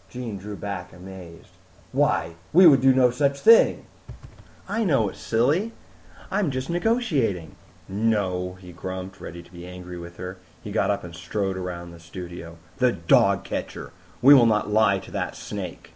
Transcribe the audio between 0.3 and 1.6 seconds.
drew back amazed.